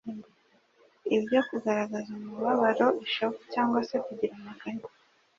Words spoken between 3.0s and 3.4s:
ishavu